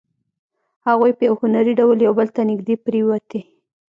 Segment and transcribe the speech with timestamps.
[0.87, 3.41] هغوی په یو هنري ډول یو بل ته نږدې پرېوتې